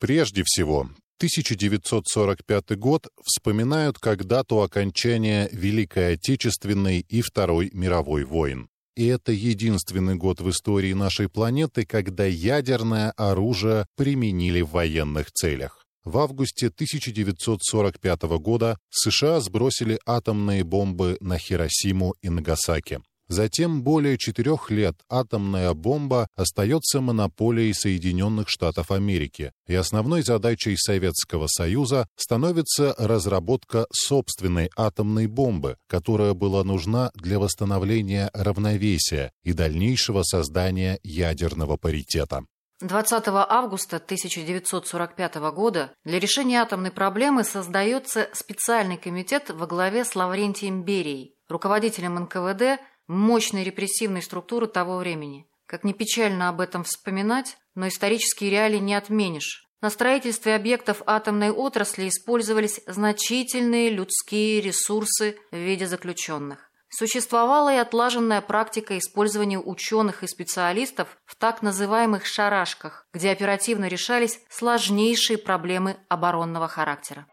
[0.00, 0.88] Прежде всего,
[1.18, 8.70] 1945 год вспоминают как дату окончания Великой Отечественной и Второй мировой войн.
[8.96, 15.84] И это единственный год в истории нашей планеты, когда ядерное оружие применили в военных целях.
[16.04, 23.02] В августе 1945 года США сбросили атомные бомбы на Хиросиму и Нагасаки.
[23.30, 31.46] Затем более четырех лет атомная бомба остается монополией Соединенных Штатов Америки, и основной задачей Советского
[31.46, 40.98] Союза становится разработка собственной атомной бомбы, которая была нужна для восстановления равновесия и дальнейшего создания
[41.04, 42.44] ядерного паритета.
[42.80, 50.82] 20 августа 1945 года для решения атомной проблемы создается специальный комитет во главе с Лаврентием
[50.82, 52.80] Берией, руководителем НКВД
[53.14, 55.46] мощной репрессивной структуры того времени.
[55.66, 59.66] Как ни печально об этом вспоминать, но исторические реалии не отменишь.
[59.80, 66.70] На строительстве объектов атомной отрасли использовались значительные людские ресурсы в виде заключенных.
[66.90, 74.40] Существовала и отлаженная практика использования ученых и специалистов в так называемых «шарашках», где оперативно решались
[74.50, 77.26] сложнейшие проблемы оборонного характера.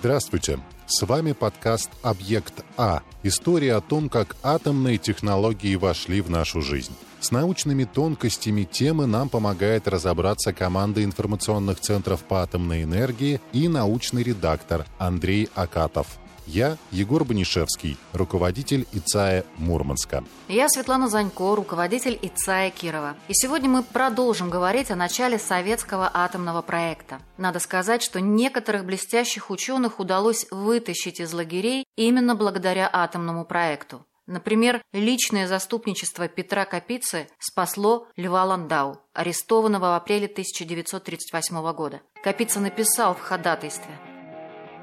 [0.00, 0.60] Здравствуйте!
[0.86, 3.00] С вами подкаст «Объект А».
[3.24, 6.92] История о том, как атомные технологии вошли в нашу жизнь.
[7.18, 14.22] С научными тонкостями темы нам помогает разобраться команда информационных центров по атомной энергии и научный
[14.22, 16.06] редактор Андрей Акатов.
[16.50, 20.24] Я Егор Банишевский, руководитель ИЦАЭ Мурманска.
[20.48, 23.16] Я Светлана Занько, руководитель ИЦАЭ Кирова.
[23.28, 27.20] И сегодня мы продолжим говорить о начале советского атомного проекта.
[27.36, 34.06] Надо сказать, что некоторых блестящих ученых удалось вытащить из лагерей именно благодаря атомному проекту.
[34.26, 42.00] Например, личное заступничество Петра Капицы спасло Льва Ландау, арестованного в апреле 1938 года.
[42.24, 43.92] Капица написал в ходатайстве–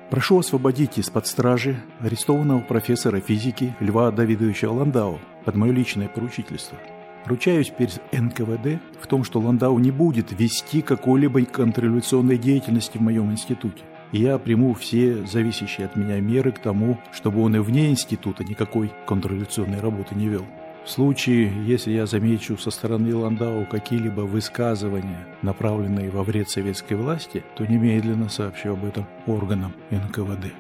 [0.10, 6.78] Прошу освободить из-под стражи арестованного профессора физики Льва Давидовича Ландау под мое личное поручительство.
[7.26, 13.32] Ручаюсь перед НКВД в том, что Ландау не будет вести какой-либо контрреволюционной деятельности в моем
[13.32, 13.84] институте.
[14.12, 18.44] И я приму все зависящие от меня меры к тому, чтобы он и вне института
[18.44, 20.46] никакой контрреволюционной работы не вел.
[20.86, 27.44] В случае, если я замечу со стороны Ландау какие-либо высказывания, направленные во вред советской власти,
[27.58, 30.54] то немедленно сообщу об этом органам НКВД.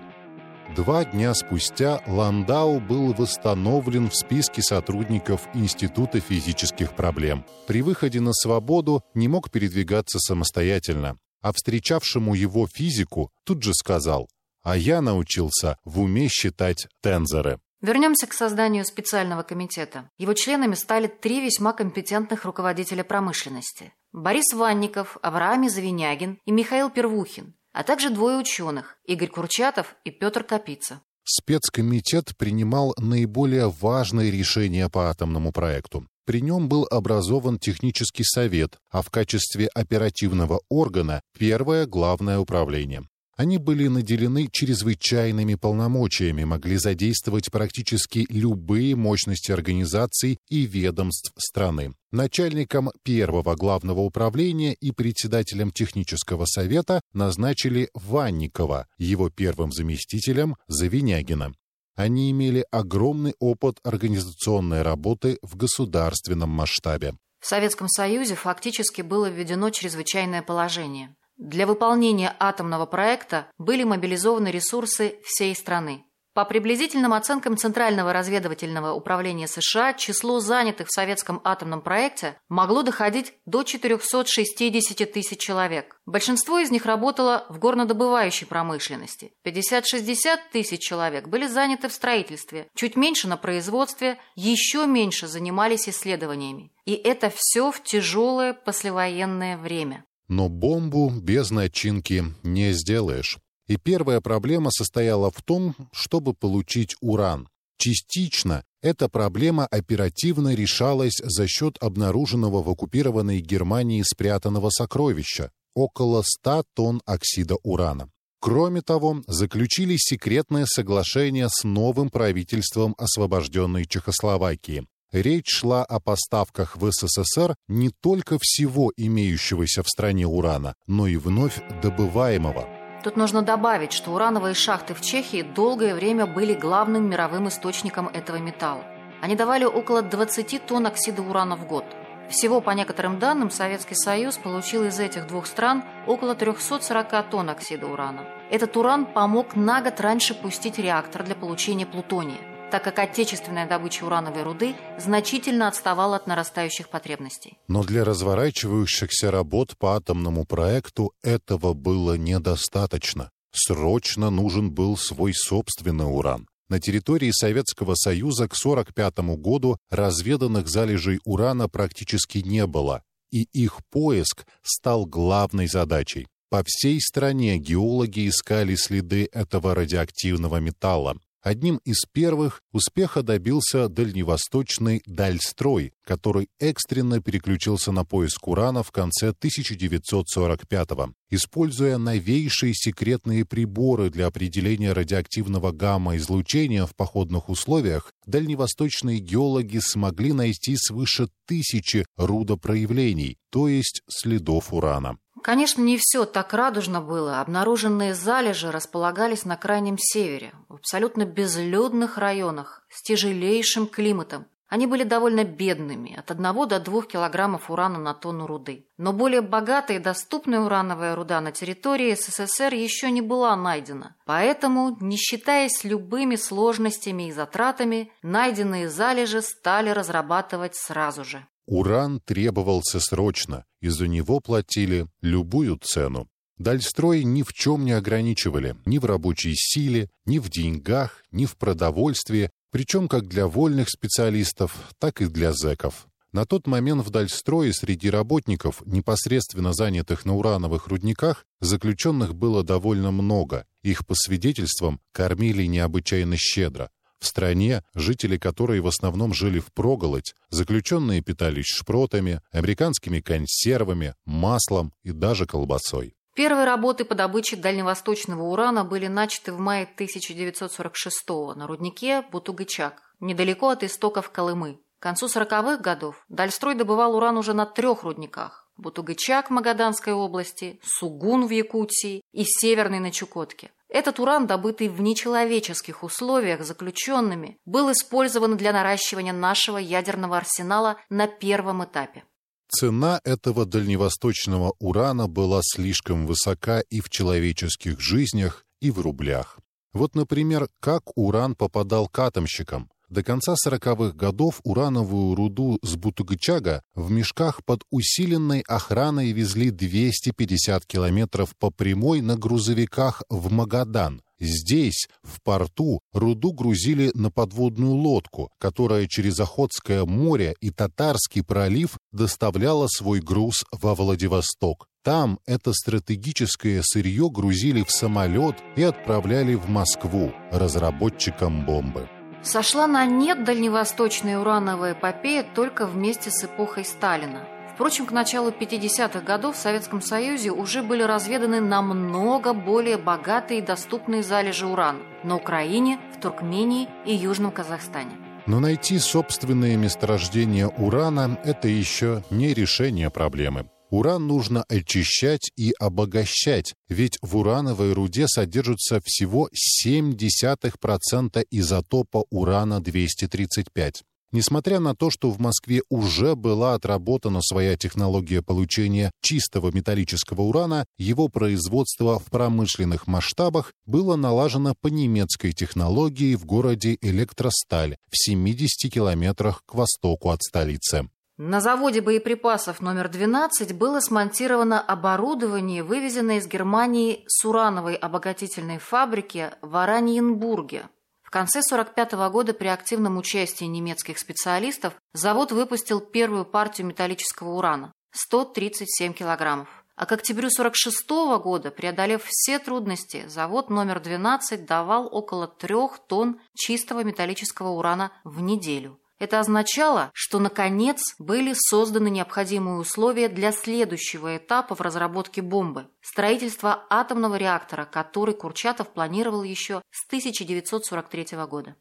[0.75, 7.45] Два дня спустя Ландау был восстановлен в списке сотрудников Института физических проблем.
[7.67, 14.27] При выходе на свободу не мог передвигаться самостоятельно, а встречавшему его физику тут же сказал
[14.63, 17.59] «А я научился в уме считать тензоры».
[17.85, 20.09] Вернемся к созданию специального комитета.
[20.17, 23.93] Его членами стали три весьма компетентных руководителя промышленности.
[24.11, 30.43] Борис Ванников, Авраам Завинягин и Михаил Первухин, а также двое ученых– Игорь Курчатов и Петр
[30.43, 31.01] Капица.
[31.25, 36.07] Спецкомитет принимал наиболее важные решения по атомному проекту.
[36.25, 43.03] При нем был образован технический совет, а в качестве оперативного органа– первое главное управление.
[43.35, 51.93] Они были наделены чрезвычайными полномочиями, могли задействовать практически любые мощности организаций и ведомств страны.
[52.11, 61.53] Начальником первого главного управления и председателем технического совета назначили Ванникова, его первым заместителем– Завинягина.
[61.95, 67.15] Они имели огромный опыт организационной работы в государственном масштабе.
[67.41, 71.15] В Советском Союзе фактически было введено чрезвычайное положение.
[71.37, 76.05] Для выполнения атомного проекта были мобилизованы ресурсы всей страны.
[76.35, 83.33] По приблизительным оценкам Центрального разведывательного управления США, число занятых в советском атомном проекте могло доходить
[83.45, 85.97] до 460 тысяч человек.
[86.05, 89.31] Большинство из них работало в горнодобывающей промышленности.
[89.45, 96.73] 50-60 тысяч человек были заняты в строительстве, чуть меньше на производстве, еще меньше занимались исследованиями.
[96.83, 100.03] И это все в тяжелое послевоенное время.
[100.27, 103.39] Но бомбу без начинки не сделаешь.
[103.67, 107.49] И первая проблема состояла в том, чтобы получить уран.
[107.77, 116.63] Частично эта проблема оперативно решалась за счет обнаруженного в оккупированной Германии спрятанного сокровища– около 100
[116.73, 118.09] тонн оксида урана.
[118.39, 126.91] Кроме того, заключили секретное соглашение с новым правительством освобожденной Чехословакии, Речь шла о поставках в
[126.91, 132.67] СССР не только всего имеющегося в стране урана, но и вновь добываемого.
[133.01, 138.39] Тут нужно добавить, что урановые шахты в Чехии долгое время были главным мировым источником этого
[138.39, 138.83] металла.
[139.21, 141.85] Они давали около 20 тонн оксида урана в год.
[142.29, 147.87] Всего, по некоторым данным, Советский Союз получил из этих двух стран около 340 тонн оксида
[147.87, 148.25] урана.
[148.51, 154.03] Этот уран помог на год раньше пустить реактор для получения плутония так как отечественная добыча
[154.03, 157.57] урановой руды значительно отставала от нарастающих потребностей.
[157.67, 163.29] Но для разворачивающихся работ по атомному проекту этого было недостаточно.
[163.51, 166.47] Срочно нужен был свой собственный уран.
[166.67, 173.79] На территории Советского Союза к 1945 году разведанных залежей урана практически не было, и их
[173.91, 176.27] поиск стал главной задачей.
[176.49, 185.03] По всей стране геологи искали следы этого радиоактивного металла, Одним из первых успеха добился дальневосточный
[185.05, 191.13] Дальстрой, который экстренно переключился на поиск урана в конце 1945-го.
[191.29, 200.75] Используя новейшие секретные приборы для определения радиоактивного гамма-излучения в походных условиях, дальневосточные геологи смогли найти
[200.75, 205.19] свыше тысячи рудопроявлений, то есть следов урана.
[205.45, 207.39] Конечно, не все так радужно было.
[207.39, 214.47] Обнаруженные залежи располагались на крайнем севере, в абсолютно безлюдных районах, с тяжелейшим климатом.
[214.69, 218.87] Они были довольно бедными, от 1 до 2 килограммов урана на тонну руды.
[218.97, 224.15] Но более богатая и доступная урановая руда на территории СССР еще не была найдена.
[224.25, 231.45] Поэтому, не считаясь любыми сложностями и затратами, найденные залежи стали разрабатывать сразу же.
[231.67, 236.27] Уран требовался срочно, и за него платили любую цену.
[236.57, 241.57] Дальстрой ни в чем не ограничивали, ни в рабочей силе, ни в деньгах, ни в
[241.57, 246.07] продовольствии, причем как для вольных специалистов, так и для зэков.
[246.31, 253.11] На тот момент в Дальстрое среди работников, непосредственно занятых на урановых рудниках, заключенных было довольно
[253.11, 253.65] много.
[253.83, 256.89] Их, по свидетельствам, кормили необычайно щедро.
[257.25, 264.93] В стране, жители которой в основном жили в проголодь, заключенные питались шпротами, американскими консервами, маслом
[265.01, 266.13] и даже колбасой.
[266.35, 273.69] Первые работы по добыче дальневосточного урана были начаты в мае 1946 на руднике Бутугычак, недалеко
[273.69, 274.79] от истоков Колымы.
[274.99, 280.79] К концу 40-х годов Дальстрой добывал уран уже на трех рудниках– Бутугычак в Магаданской области,
[280.83, 283.71] Сугун в Якутии и Северный на Чукотке.
[283.89, 291.27] Этот уран, добытый в нечеловеческих условиях заключенными, был использован для наращивания нашего ядерного арсенала на
[291.27, 292.23] первом этапе.
[292.67, 299.59] Цена этого дальневосточного урана была слишком высока и в человеческих жизнях, и в рублях.
[299.93, 302.89] Вот, например, как уран попадал к атомщикам.
[303.09, 310.85] До конца 40-х годов урановую руду с Бутугычага в мешках под усиленной охраной везли 250
[310.85, 314.21] километров по прямой на грузовиках в Магадан.
[314.39, 321.97] Здесь, в порту, руду грузили на подводную лодку, которая через Охотское море и Татарский пролив
[322.11, 324.87] доставляла свой груз во Владивосток.
[325.03, 332.09] Там это стратегическое сырье грузили в самолет и отправляли в Москву разработчикам бомбы.
[332.45, 337.39] Сошла на нет дальневосточная урановая эпопея только вместе с эпохой Сталина.
[337.73, 343.63] Впрочем, к началу 50-х годов в Советском Союзе уже были разведаны намного более богатые и
[343.63, 348.11] доступные залежи урана на Украине, в Туркмении и Южном Казахстане.
[348.45, 353.65] Но найти собственные месторождения урана– это еще не решение проблемы.
[353.95, 364.01] Уран нужно очищать и обогащать, ведь в урановой руде содержится всего 0,7% изотопа урана-235.
[364.33, 370.85] Несмотря на то, что в Москве уже была отработана своя технология получения чистого металлического урана,
[370.97, 378.91] его производство в промышленных масштабах было налажено по немецкой технологии в городе Электросталь в 70
[378.91, 381.07] километрах к востоку от столицы.
[381.37, 389.51] На заводе боеприпасов номер 12 было смонтировано оборудование, вывезенное из Германии с урановой обогатительной фабрики
[389.61, 390.87] в Ораниенбурге.
[391.23, 397.91] В конце 1945 года при активном участии немецких специалистов завод выпустил первую партию металлического урана–
[398.13, 399.67] 137 килограммов.
[399.97, 406.39] А к октябрю 1946 года, преодолев все трудности, завод номер 12 давал около трех тонн
[406.53, 414.37] чистого металлического урана в неделю– это означало, что, наконец, были созданы необходимые условия для следующего
[414.37, 421.75] этапа в разработке бомбы– строительства атомного реактора, который Курчатов планировал еще с 1943 года.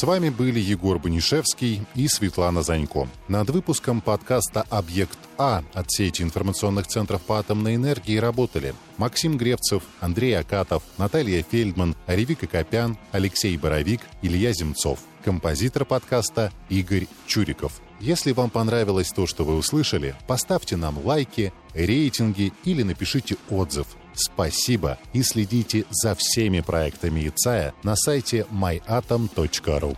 [0.00, 3.06] С вами были Егор Банишевский и Светлана Занько.
[3.28, 9.82] Над выпуском подкаста «Объект А» от сети информационных центров по атомной энергии работали Максим Гревцев,
[10.00, 15.00] Андрей Акатов, Наталья Фельдман, Ревика Копян, Алексей Боровик, Илья Земцов.
[15.22, 17.82] Композитор подкаста Игорь Чуриков.
[18.00, 23.86] Если вам понравилось то, что вы услышали, поставьте нам лайки, рейтинги или напишите отзыв.
[24.14, 29.96] Спасибо и следите за всеми проектами ИЦАЯ на сайте myatom.ru.